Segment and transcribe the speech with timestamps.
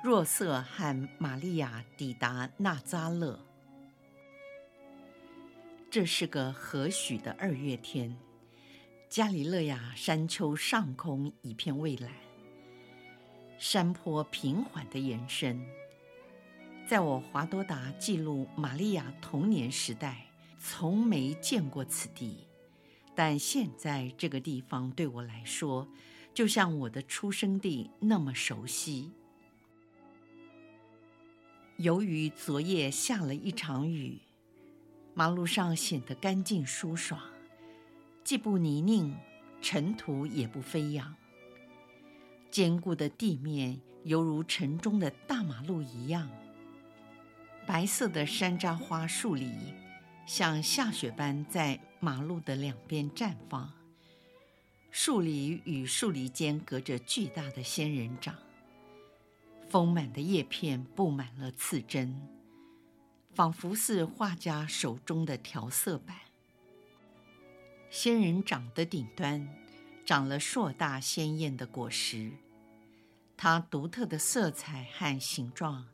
[0.00, 3.40] 若瑟和玛利亚抵达纳扎勒。
[5.90, 8.16] 这是个和煦的二月天，
[9.08, 12.12] 加里勒亚山丘上空一片蔚蓝，
[13.58, 15.60] 山坡平缓的延伸。
[16.86, 20.26] 在我华多达记录玛利亚童年时代，
[20.60, 22.46] 从没见过此地，
[23.16, 25.88] 但现在这个地方对我来说，
[26.32, 29.10] 就像我的出生地那么熟悉。
[31.78, 34.18] 由于昨夜下了一场雨，
[35.14, 37.22] 马路上显得干净舒爽，
[38.24, 39.14] 既不泥泞，
[39.62, 41.14] 尘土也不飞扬。
[42.50, 46.28] 坚固的地面犹如城中的大马路一样。
[47.64, 49.52] 白色的山楂花树篱
[50.26, 53.72] 像下雪般在马路的两边绽放，
[54.90, 58.34] 树篱与树篱间隔着巨大的仙人掌。
[59.68, 62.26] 丰满的叶片布满了刺针，
[63.34, 66.16] 仿佛是画家手中的调色板。
[67.90, 69.48] 仙人掌的顶端
[70.04, 72.32] 长了硕大鲜艳的果实，
[73.36, 75.86] 它独特的色彩和形状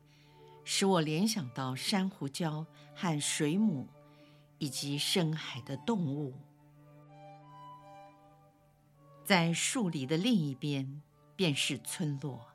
[0.63, 2.65] 使我联想到珊瑚礁
[2.95, 3.87] 和水母，
[4.57, 6.33] 以及深海的动物。
[9.25, 11.01] 在树篱的另一边，
[11.35, 12.54] 便是村落。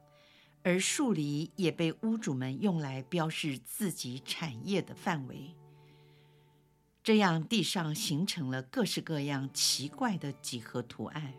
[0.62, 5.54] 而树篱也被屋主们用来标示自己产业的范围，
[7.02, 11.32] 这样地上形成了各式各样奇怪的几何图案，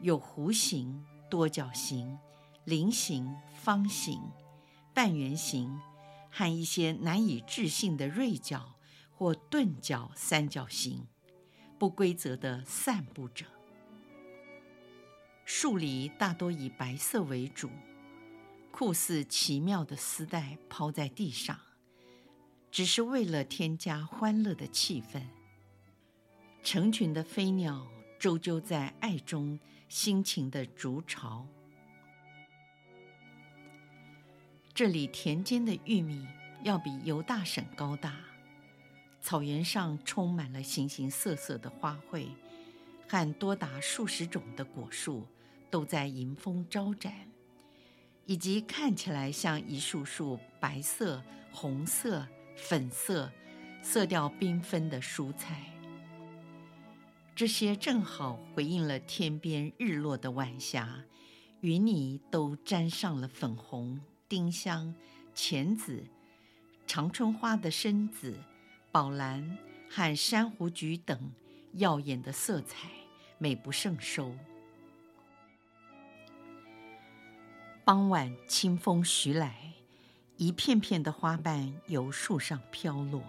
[0.00, 2.18] 有弧形、多角形、
[2.64, 4.20] 菱形、方形、
[4.92, 5.78] 半圆形，
[6.28, 8.74] 和一些难以置信的锐角
[9.12, 11.06] 或钝角三角形，
[11.78, 13.46] 不规则地散布着。
[15.44, 17.70] 树篱大多以白色为主。
[18.78, 21.58] 酷似奇妙的丝带抛在地上，
[22.70, 25.20] 只是为了添加欢乐的气氛。
[26.62, 27.84] 成群的飞鸟
[28.20, 31.44] 啁啾在爱中，辛勤地筑巢。
[34.72, 36.24] 这里田间的玉米
[36.62, 38.14] 要比犹大省高大，
[39.20, 42.28] 草原上充满了形形色色的花卉，
[43.08, 45.26] 和多达数十种的果树
[45.68, 47.12] 都在迎风招展。
[48.28, 53.32] 以及看起来像一束束白色、红色、粉色、
[53.82, 55.64] 色调缤纷的蔬菜，
[57.34, 61.02] 这些正好回应了天边日落的晚霞，
[61.62, 64.94] 云霓都沾上了粉红、丁香、
[65.34, 66.04] 浅紫、
[66.86, 68.38] 长春花的深紫、
[68.92, 69.56] 宝蓝
[69.88, 71.32] 和珊瑚橘等
[71.72, 72.90] 耀眼的色彩，
[73.38, 74.34] 美不胜收。
[77.88, 79.72] 傍晚，清风徐来，
[80.36, 83.22] 一片片的花瓣由树上飘落，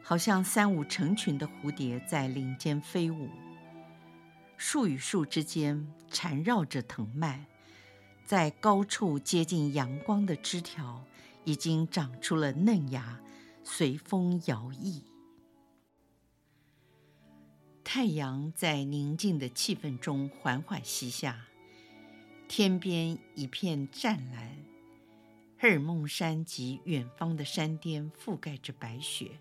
[0.00, 3.28] 好像三五成群的蝴蝶在林间飞舞。
[4.56, 7.46] 树与树之间缠绕着藤蔓，
[8.24, 11.04] 在高处接近阳光的枝条
[11.42, 13.18] 已经长出了嫩芽，
[13.64, 15.02] 随风摇曳。
[17.82, 21.46] 太阳在宁静的气氛中缓缓西下。
[22.48, 24.56] 天边一片湛蓝，
[25.60, 29.38] 赫尔蒙山及远方的山巅覆盖着白雪，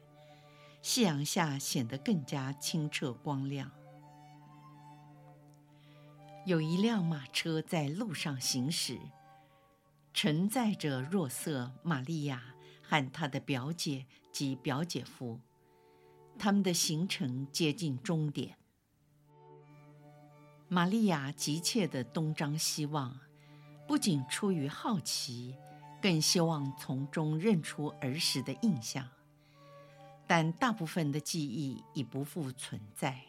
[0.82, 3.72] 夕阳下显得更加清澈光亮。
[6.46, 9.00] 有一辆马车在路上行驶，
[10.14, 15.40] 承载着若瑟、玛利亚和她的表姐及表姐夫，
[16.38, 18.57] 他们的行程接近终点。
[20.70, 23.18] 玛利亚急切地东张西望，
[23.88, 25.56] 不仅出于好奇，
[26.02, 29.08] 更希望从中认出儿时的印象。
[30.28, 33.22] 但大部分的记忆已不复存在，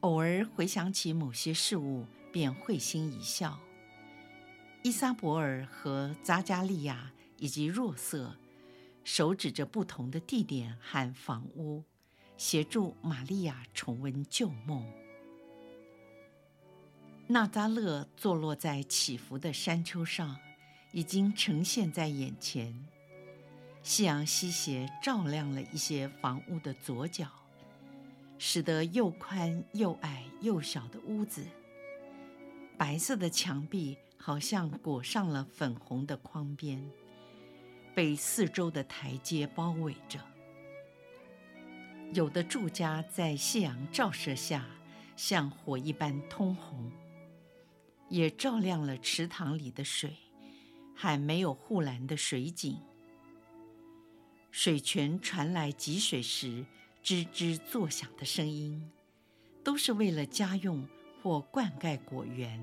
[0.00, 3.58] 偶尔回想起某些事物，便会心一笑。
[4.82, 8.36] 伊莎博尔和扎加利亚以及若瑟，
[9.04, 11.82] 手指着不同的地点和房屋，
[12.36, 14.86] 协助玛利亚重温旧梦。
[17.32, 20.36] 纳扎勒坐落在起伏的山丘上，
[20.90, 22.74] 已经呈现在眼前。
[23.84, 27.28] 夕阳西斜，照亮了一些房屋的左角，
[28.36, 31.46] 使得又宽又矮又小的屋子，
[32.76, 36.84] 白色的墙壁好像裹上了粉红的框边，
[37.94, 40.18] 被四周的台阶包围着。
[42.12, 44.66] 有的住家在夕阳照射下，
[45.14, 46.90] 像火一般通红，
[48.10, 50.14] 也照亮了池塘里的水，
[50.94, 52.78] 还没有护栏的水井。
[54.50, 56.66] 水泉传来汲水时
[57.02, 58.90] 吱吱作响的声音，
[59.64, 60.86] 都是为了家用
[61.22, 62.62] 或灌溉果园。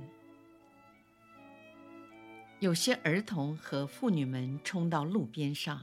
[2.60, 5.82] 有些儿童和妇女们冲到路边上，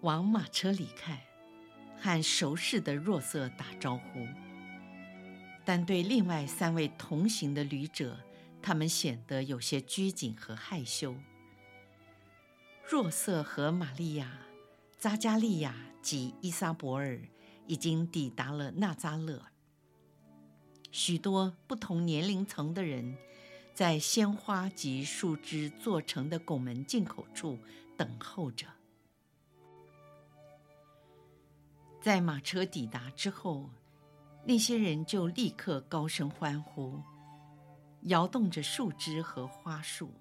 [0.00, 1.20] 往马车里看。
[2.04, 4.26] 和熟识的若瑟打招呼，
[5.64, 8.18] 但对另外三位同行的旅者，
[8.62, 11.14] 他们显得有些拘谨和害羞。
[12.88, 14.38] 若瑟和玛利亚、
[14.98, 17.20] 扎加利亚及依撒伯尔
[17.66, 19.42] 已经抵达了纳扎勒。
[20.90, 23.16] 许多不同年龄层的人，
[23.72, 27.58] 在鲜花及树枝做成的拱门进口处
[27.96, 28.66] 等候着。
[32.00, 33.70] 在马车抵达之后，
[34.44, 37.00] 那些人就立刻高声欢呼，
[38.02, 40.12] 摇动着树枝和花束，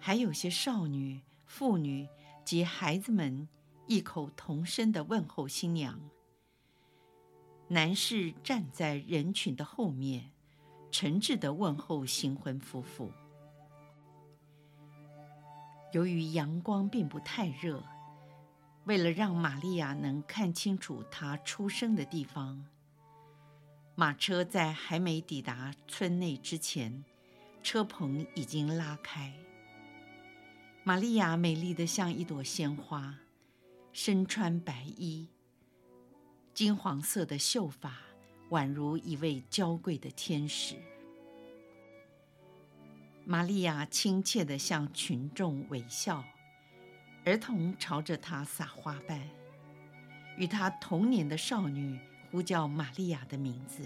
[0.00, 2.08] 还有些少女、妇女
[2.44, 3.48] 及孩子们
[3.86, 6.00] 异口同声地问候新娘。
[7.68, 10.30] 男士站在人群的后面，
[10.90, 13.12] 诚挚地问候新婚夫妇。
[15.92, 17.82] 由于阳光并不太热。
[18.84, 22.64] 为了让玛利亚能看清楚她出生的地方，
[24.00, 27.04] 马车在还没抵达村内之前，
[27.62, 29.30] 车棚已经拉开。
[30.84, 33.18] 玛利亚美丽的像一朵鲜花，
[33.92, 35.28] 身穿白衣，
[36.54, 37.94] 金黄色的秀发
[38.48, 40.76] 宛如一位娇贵的天使。
[43.26, 46.24] 玛利亚亲切地向群众微笑。
[47.26, 49.20] 儿童朝着她撒花瓣，
[50.38, 52.00] 与她同年的少女
[52.30, 53.82] 呼叫玛利亚的名字。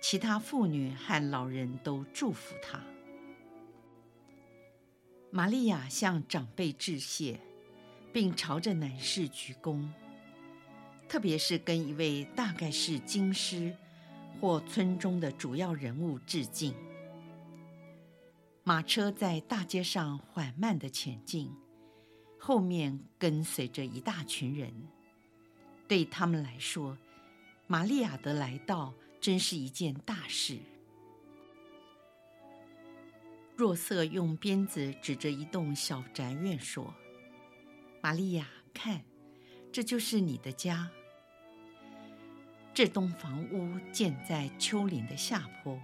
[0.00, 2.80] 其他妇女和老人都祝福她。
[5.30, 7.38] 玛利亚向长辈致谢，
[8.12, 9.86] 并朝着男士鞠躬，
[11.08, 13.76] 特别是跟一位大概是京师
[14.40, 16.74] 或村中的主要人物致敬。
[18.64, 21.54] 马车在大街上缓慢地前进。
[22.42, 24.72] 后面跟随着一大群人，
[25.86, 26.96] 对他们来说，
[27.70, 30.58] 玛利亚的来到真是一件大事。
[33.56, 36.92] 若瑟用鞭子指着一栋小宅院说
[38.02, 39.04] ：“玛利亚，看，
[39.70, 40.90] 这就是你的家。
[42.74, 45.80] 这栋房屋建在丘陵的下坡，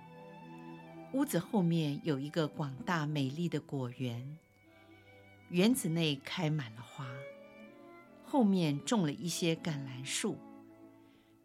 [1.12, 4.36] 屋子后面有一个广大美丽的果园。”
[5.50, 7.06] 园子内开满了花，
[8.24, 10.36] 后面种了一些橄榄树，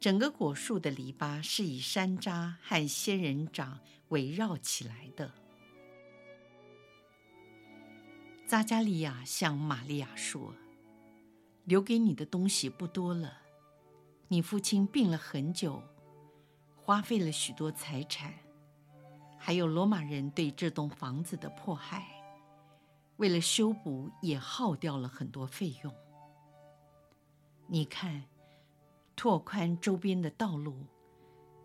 [0.02, 3.80] 整个果树的篱笆是以山楂和仙人掌
[4.10, 5.32] 围绕起来的。
[8.48, 10.56] 扎加利亚向玛利亚说
[11.66, 13.44] ：“留给你的东西不多了，
[14.28, 15.84] 你父亲病了很久，
[16.76, 18.34] 花费了许多财产，
[19.38, 22.08] 还有罗马人对这栋房子的迫害。”
[23.18, 25.94] 为了修补，也耗掉了很多费用。
[27.68, 28.24] 你看，
[29.22, 30.88] 拓宽周边的道路，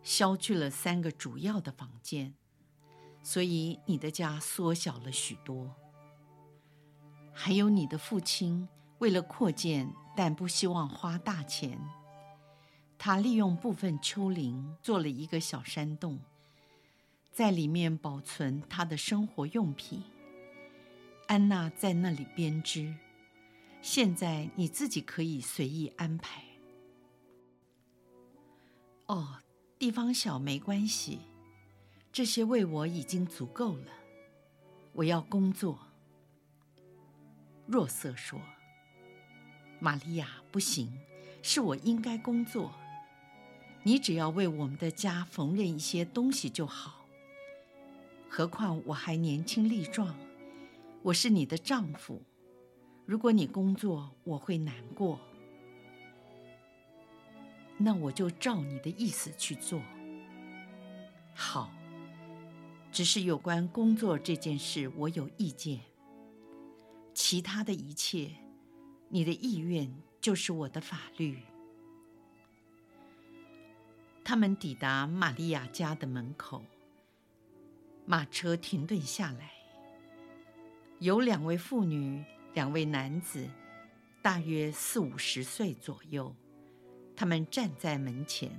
[0.02, 2.34] 削去了三个主要的房间，
[3.22, 5.74] 所以你的家缩小了许多。
[7.32, 11.80] 还有你的父亲，为了扩建，但不希望花大钱，
[12.98, 16.20] 他利用部分丘陵做了一个小山洞，
[17.32, 20.02] 在里面保存他的生活用品。
[21.26, 22.94] 安娜在那里编织，
[23.80, 26.45] 现在你自己可以随意安排。
[29.06, 29.38] 哦，
[29.78, 31.20] 地方小没关系，
[32.12, 33.92] 这些为我已经足够了。
[34.92, 35.78] 我要工作。
[37.66, 38.40] 若瑟说
[39.80, 40.92] ：“玛利亚，不行，
[41.42, 42.72] 是我应该工作。
[43.82, 47.06] 你只要为我们的家缝纫一些东西就好。
[48.28, 50.16] 何况我还年轻力壮。”
[51.02, 52.20] 我是你的丈夫，
[53.04, 55.20] 如果你工作，我会难过。
[57.78, 59.82] 那我就照你的意思去做。
[61.34, 61.70] 好，
[62.90, 65.80] 只是有关工作这件事，我有意见。
[67.12, 68.30] 其他的一切，
[69.08, 69.90] 你的意愿
[70.20, 71.38] 就是我的法律。
[74.24, 76.64] 他们抵达玛利亚家的门口，
[78.04, 79.52] 马车停顿下来，
[80.98, 83.48] 有两位妇女，两位男子，
[84.20, 86.34] 大约四五十岁左右，
[87.16, 88.50] 他们站在门前，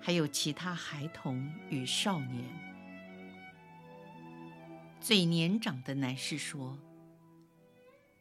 [0.00, 2.44] 还有其他孩童与少年。
[5.00, 6.78] 最年长的男士说：“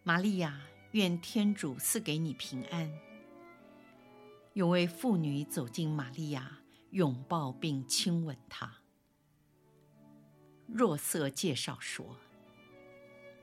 [0.04, 2.92] 玛利亚，愿天主赐给你平安。”
[4.54, 8.78] 有位妇女走进玛利亚，拥抱并亲吻她。
[10.68, 12.18] 若瑟介绍说：“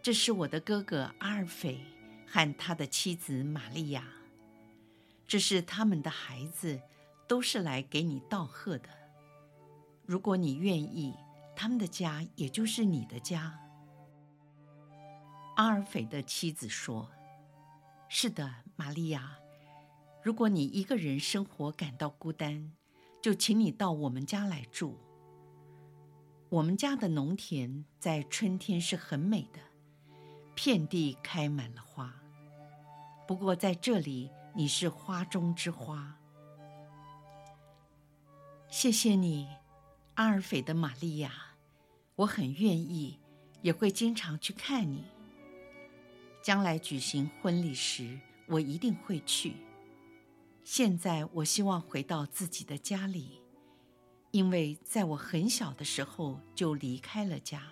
[0.02, 1.80] 这是我的哥哥阿尔斐
[2.26, 4.04] 和他的妻子玛利亚，
[5.28, 6.80] 这是他们的孩子，
[7.28, 8.88] 都是来给你道贺的。
[10.04, 11.14] 如果你愿意。”
[11.60, 13.58] 他们的家，也就是你的家。
[15.56, 17.10] 阿尔斐的妻子说
[18.08, 19.40] ：“是的，玛利亚，
[20.22, 22.72] 如果你一个人生活感到孤单，
[23.20, 24.96] 就请你到我们家来住。
[26.48, 29.58] 我们家的农田在春天是很美的，
[30.54, 32.14] 遍地开满了花。
[33.26, 36.18] 不过在这里，你是花中之花。
[38.68, 39.46] 谢谢你，
[40.14, 41.32] 阿尔斐的玛利亚。”
[42.16, 43.20] 我很愿意，
[43.62, 45.04] 也会经常去看你。
[46.42, 49.54] 将来举行婚礼时，我一定会去。
[50.64, 53.40] 现在我希望回到自己的家里，
[54.32, 57.62] 因为在我很小的时候就离开了家，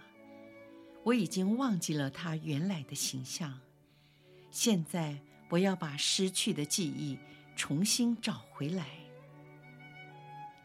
[1.02, 3.58] 我已经忘记了他原来的形象。
[4.52, 7.18] 现在我要把失去的记忆
[7.54, 8.86] 重新找回来。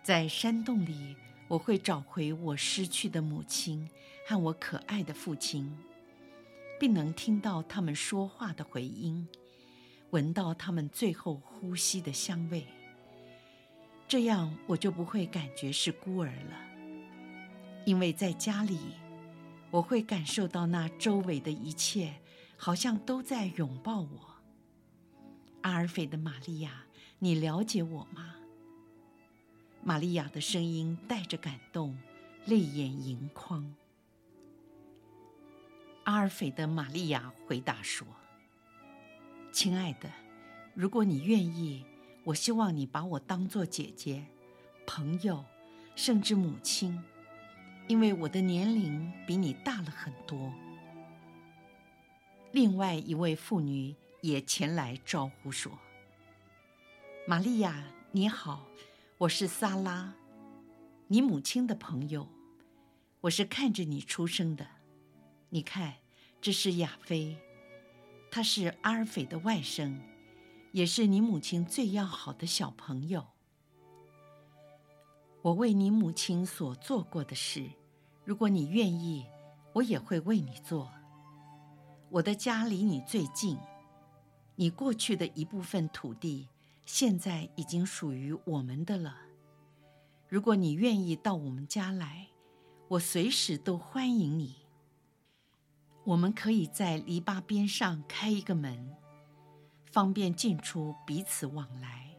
[0.04, 1.16] 在山洞里。
[1.52, 3.90] 我会找回我失去的母亲
[4.26, 5.70] 和我可爱的父亲，
[6.80, 9.28] 并能听到他们说话的回音，
[10.12, 12.66] 闻到他们最后呼吸的香味。
[14.08, 16.58] 这样我就不会感觉是孤儿了，
[17.86, 18.80] 因为在家里，
[19.72, 22.14] 我会感受到那周围的一切
[22.56, 24.31] 好像都在拥抱我。
[25.62, 26.86] 阿尔斐的玛利亚，
[27.20, 28.36] 你了解我吗？
[29.84, 31.98] 玛利亚的声音带着感动，
[32.46, 33.74] 泪眼盈眶。
[36.03, 38.08] 阿尔斐的玛利亚回答说
[39.53, 40.10] ：“亲爱的，
[40.74, 41.86] 如果你愿意，
[42.24, 44.25] 我希望你把我当做姐姐、
[44.88, 45.46] 朋友，
[45.96, 47.00] 甚至母亲，
[47.88, 50.51] 因为我的年龄比你大了很多。”
[52.51, 55.72] 另外一位妇女也前来招呼说
[57.28, 58.68] ：“玛利亚，你好。”
[59.18, 60.16] 我是萨拉，
[61.08, 62.28] 你母亲的朋友。
[63.22, 64.66] 我是看着你出生的。
[65.50, 65.94] 你看，
[66.40, 67.38] 这是亚菲，
[68.32, 69.96] 他是阿尔斐的外甥，
[70.72, 73.28] 也是你母亲最要好的小朋友。
[75.44, 77.70] 我为你母亲所做过的事，
[78.24, 79.25] 如果你愿意，
[79.74, 80.92] 我也会为你做。
[82.10, 83.56] 我的家离你最近，
[84.62, 86.48] 你过去的一部分土地。
[86.86, 89.18] 现在已经属于我们的了。
[90.27, 92.27] 如果你愿意到我们家来，
[92.88, 94.58] 我随时都欢迎你。
[96.03, 98.96] 我们可以在篱笆边上开一个门，
[99.86, 102.15] 方便进出，彼此往来。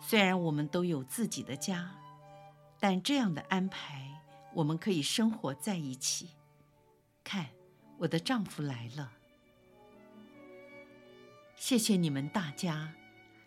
[0.00, 1.94] 虽然我们都有自己的家，
[2.80, 4.22] 但这样的安排，
[4.54, 6.30] 我们可以生活在一起。
[7.22, 7.48] 看，
[7.98, 9.12] 我的丈夫来了。
[11.58, 12.94] 谢谢你们大家。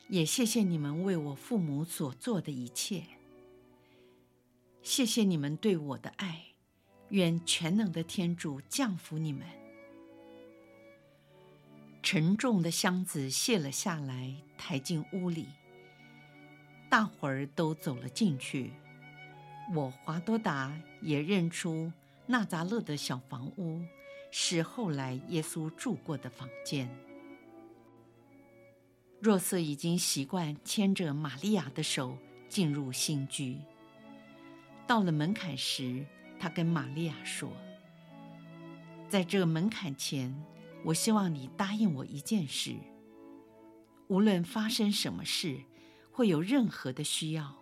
[0.09, 3.03] 也谢谢你们为我父母所做的一切。
[4.83, 6.47] 谢谢你们对我的爱，
[7.09, 9.47] 愿全能的天主降福你们。
[12.03, 15.47] 沉重的箱子卸了下来，抬进屋里。
[16.89, 18.73] 大伙儿都走了进去。
[19.73, 21.89] 我华多达也认出
[22.25, 23.81] 纳匝勒的小房屋
[24.29, 26.89] 是后来耶稣住过的房间。
[29.21, 32.17] 若瑟已经习惯牵着玛利亚的手
[32.49, 33.55] 进入新居。
[34.87, 36.03] 到了门槛时，
[36.39, 37.51] 他跟玛利亚说
[39.07, 40.35] ：“在这门槛前，
[40.83, 42.75] 我希望你答应我一件事。
[44.07, 45.59] 无论发生什么事，
[46.11, 47.55] 会有任何的需要，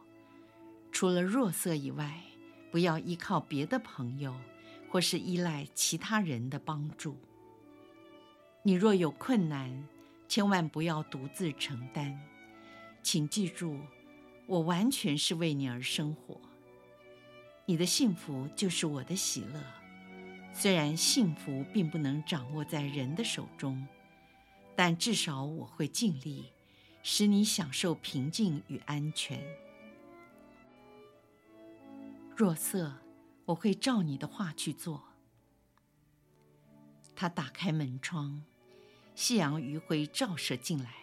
[0.93, 2.23] 除了若瑟以外，
[2.71, 4.33] 不要依靠别的朋友，
[4.89, 7.17] 或是依赖其他人的帮助。
[8.63, 9.85] 你若有困难，”
[10.29, 12.15] 千万不要独自承担，
[13.01, 13.79] 请记住，
[14.45, 16.39] 我完全是为你而生活。
[17.65, 19.59] 你的幸福就是我的喜乐。
[20.53, 23.87] 虽然幸福并不能掌握在人的手中，
[24.75, 26.51] 但至少我会尽力，
[27.01, 29.43] 使你享受平静与安全。
[32.35, 32.93] 若瑟，
[33.45, 35.05] 我会照你的话去做。
[37.15, 38.43] 他打开门窗，
[39.19, 40.93] 夕阳余晖照射进来。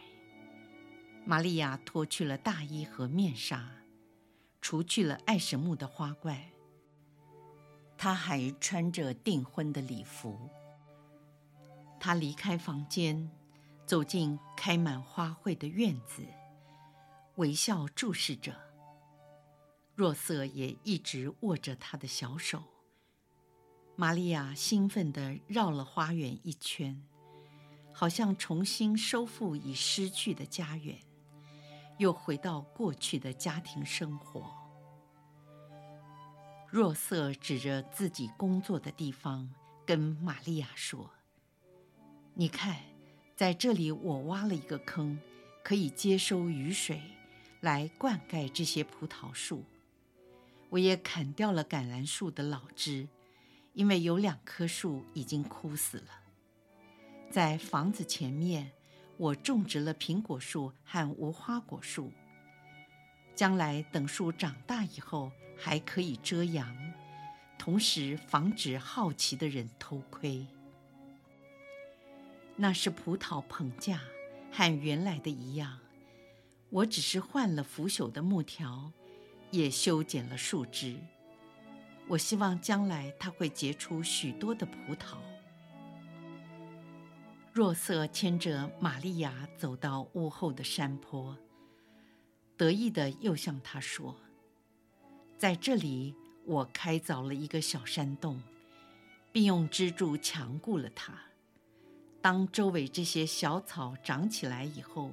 [1.26, 3.70] 玛利亚脱去了大衣和面纱，
[4.58, 6.42] 除去了爱神木的花冠。
[7.98, 10.48] 她还穿着订婚的礼服。
[12.00, 13.30] 她离开房间，
[13.84, 16.24] 走进开满花卉的院子，
[17.34, 18.58] 微笑注视着。
[19.94, 22.62] 若瑟也一直握着她的小手。
[23.94, 27.02] 玛利亚兴奋地绕了花园一圈，
[27.98, 30.98] 好像重新收复已失去的家园。
[31.96, 34.52] 又回到过去的家庭生活。
[36.68, 39.50] 若瑟指着自己工作的地方，
[39.86, 41.10] 跟玛利亚说
[42.36, 42.76] ：“你看，
[43.34, 45.18] 在这里我挖了一个坑，
[45.64, 47.00] 可以接收雨水，
[47.62, 49.64] 来灌溉这些葡萄树。
[50.68, 53.08] 我也砍掉了橄榄树的老枝，
[53.72, 56.25] 因为有两棵树已经枯死了。
[57.30, 58.72] 在房子前面。”
[59.18, 62.12] 我种植了苹果树和无花果树，
[63.34, 66.76] 将来等树长大以后还可以遮阳，
[67.56, 70.46] 同时防止好奇的人偷窥。
[72.56, 74.02] 那是葡萄棚架，
[74.52, 75.78] 和原来的一样，
[76.68, 78.92] 我只是换了腐朽的木条，
[79.50, 80.98] 也修剪了树枝。
[82.06, 85.16] 我希望将来它会结出许多的葡萄。
[87.56, 91.34] 若瑟牵着玛利亚走到屋后的山坡，
[92.54, 94.14] 得意地又向她说
[95.38, 98.42] ：“在这里，我开凿了一个小山洞，
[99.32, 101.14] 并用支柱强固了它。
[102.20, 105.10] 当周围这些小草长起来以后，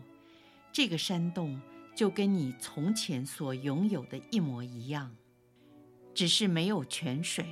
[0.73, 1.61] 这个山洞
[1.95, 5.15] 就跟你从前所拥有的一模一样，
[6.13, 7.45] 只是没有泉水。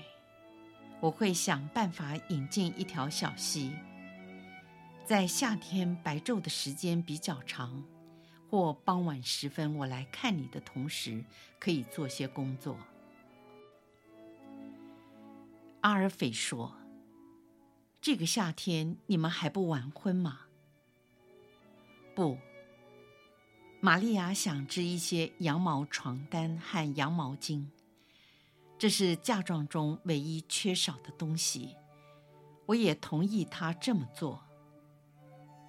[0.99, 3.71] 我会想办法引进一条小溪。”
[5.11, 7.83] 在夏天白昼的时间比较长，
[8.49, 11.21] 或傍晚时分我来看你的同时，
[11.59, 12.77] 可以做些工作。
[15.81, 16.73] 阿尔斐说
[17.99, 20.43] ：“这个夏天你们还不完婚吗？”
[22.15, 22.37] 不。
[23.81, 27.65] 玛利亚想织一些羊毛床单和羊毛巾，
[28.79, 31.75] 这是嫁妆中唯一缺少的东西。
[32.67, 34.41] 我也同意她这么做。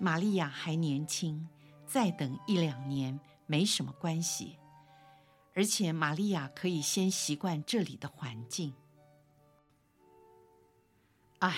[0.03, 1.49] 玛利亚还年轻，
[1.87, 4.59] 再等一两年没什么关系，
[5.55, 8.75] 而且玛利亚可以先习惯这里的环境。
[11.39, 11.57] 唉，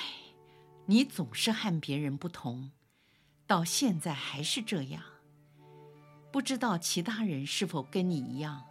[0.84, 2.70] 你总是和别人不同，
[3.46, 5.02] 到现在还是这样。
[6.30, 8.62] 不知道其他人是否跟你一样？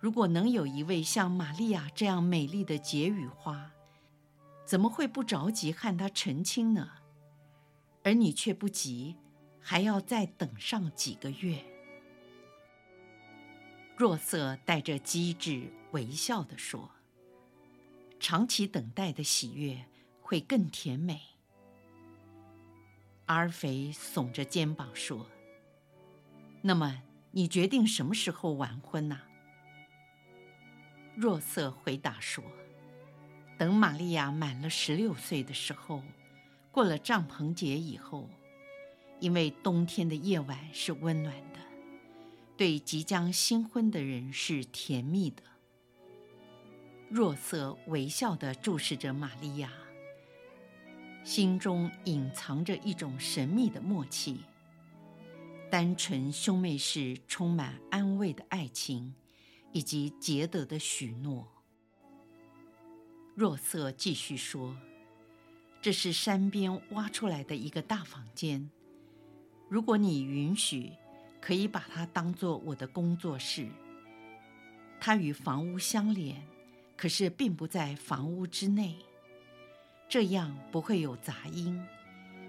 [0.00, 3.70] 如果能有一位像玛利亚这样美丽的解语花，
[4.64, 6.90] 怎么会不着急和她成亲呢？
[8.06, 9.16] 而你却不急，
[9.60, 11.64] 还要再等上几个月。
[13.96, 16.92] 若瑟带着机智微笑地说
[18.20, 19.86] ：“长期等待的喜悦
[20.22, 21.20] 会更甜美。”
[23.26, 25.26] 阿尔菲耸着肩膀说
[26.62, 29.22] ：“那么你决定什么时候完婚呢？”
[31.18, 32.44] 若瑟回答说
[33.58, 36.04] ：“等玛利亚满了十六岁的时候。”
[36.76, 38.28] 过了帐篷节以后，
[39.18, 41.58] 因为冬天的夜晚是温暖的，
[42.54, 45.42] 对即将新婚的人是甜蜜的。
[47.08, 49.72] 若瑟微笑地注视着玛利亚，
[51.24, 54.40] 心中隐藏着一种神秘的默契。
[55.70, 59.14] 单纯兄妹是充满安慰的爱情，
[59.72, 61.48] 以及杰德的许诺。
[63.34, 64.76] 若瑟继续说。
[65.86, 68.68] 这是山边挖出来的一个大房间，
[69.68, 70.90] 如果你允许，
[71.40, 73.68] 可以把它当做我的工作室。
[74.98, 76.42] 它与房屋相连，
[76.96, 78.96] 可是并不在房屋之内，
[80.08, 81.80] 这样不会有杂音，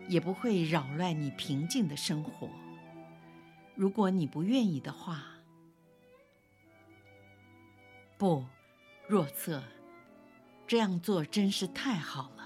[0.10, 2.50] 也不会扰乱你平静的生活。
[3.76, 5.24] 如果你不愿意的话，
[8.18, 8.44] 不，
[9.08, 9.62] 若瑟，
[10.66, 12.37] 这样做真是太好了。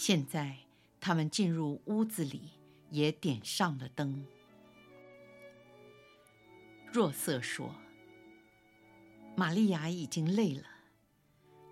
[0.00, 0.58] 现在，
[1.00, 2.52] 他们进入屋子里，
[2.88, 4.24] 也点上了灯。
[6.92, 7.74] 若瑟说
[9.34, 10.62] ：“玛利亚已经累了，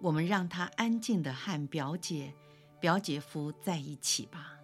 [0.03, 2.35] 我们让她安静的和表姐、
[2.81, 4.59] 表姐夫在一起吧。”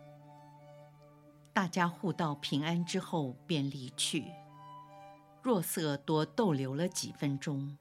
[1.55, 4.25] 大家互道平安之后便离去。
[5.41, 7.79] 若瑟多逗留了几分钟，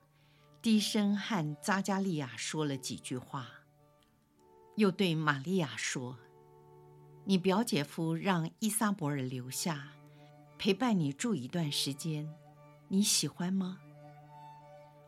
[0.61, 3.49] 低声和扎加利亚说了几句话，
[4.75, 6.17] 又对玛利亚说
[7.25, 9.89] ：“你表姐夫让伊萨伯尔留下，
[10.57, 12.27] 陪伴你住一段时间，
[12.87, 13.79] 你喜欢吗？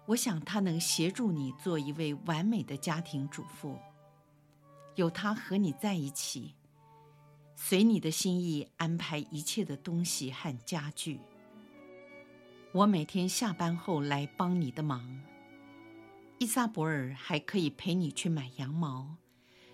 [0.07, 3.79] 我想他能协助你做一位完美的家庭主妇。
[4.95, 6.53] 有他和你在一起，
[7.55, 11.19] 随你的心意安排一切的东西和家具。
[12.73, 15.21] 我每天下班后来帮你的忙。
[16.37, 19.15] 伊萨伯尔还可以陪你去买羊毛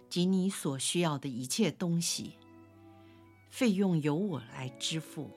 [0.09, 2.33] 及你所需要的一切东西，
[3.49, 5.29] 费用由我来支付。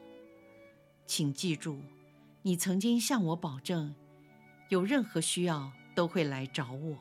[1.06, 1.80] 请记住，
[2.40, 3.94] 你曾经向我保证，
[4.70, 6.96] 有任何需要都会来找我。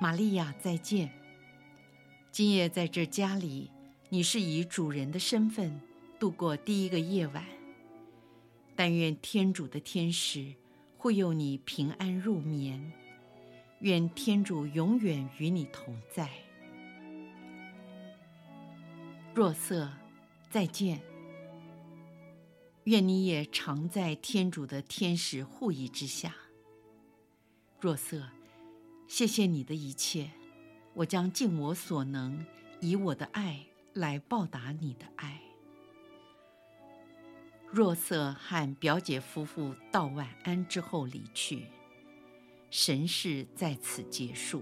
[0.00, 1.10] 玛利亚，再见。
[2.30, 3.70] 今夜在这家里，
[4.08, 5.80] 你是以主人的身份
[6.18, 7.44] 度过第一个夜晚。
[8.76, 10.52] 但愿天主的天使
[10.98, 12.92] 护佑你平安入眠，
[13.84, 16.30] 愿天主永远与你同在。
[19.34, 19.92] 若瑟，
[20.48, 21.02] 再见。
[22.84, 26.34] 愿你也常在天主的天使护佑之下。
[27.78, 28.26] 若瑟，
[29.06, 30.30] 谢谢你的一切，
[30.94, 32.42] 我将尽我所能，
[32.80, 35.42] 以我的爱来报答你的爱。
[37.70, 41.66] 若瑟和表姐夫妇道晚安之后离去，
[42.76, 44.60] 神事在此结束。